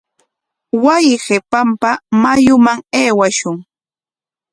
Wasi 0.83 1.15
qipanpa 1.25 1.91
mayuman 2.21 2.79
aywashun. 2.99 3.57